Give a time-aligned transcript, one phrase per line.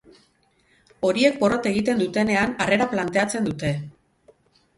[1.09, 3.71] Horiek porrot egiten dutenean, harrera planteatzen dute.